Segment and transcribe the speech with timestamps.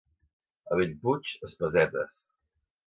[0.71, 2.21] A Bellpuig, espasetes.